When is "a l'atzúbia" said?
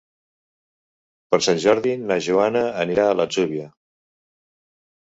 3.09-3.71